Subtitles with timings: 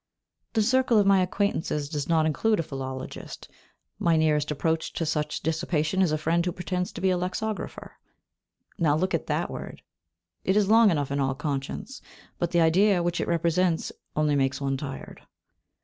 [0.53, 3.47] The circle of my acquaintances does not include a philologist;
[3.99, 7.99] my nearest approach to such dissipation is a friend who pretends to be a lexicographer.
[8.79, 9.83] Now look at that word,
[10.43, 12.01] it is long enough in all conscience,
[12.39, 15.21] but the idea which it represents only makes one tired.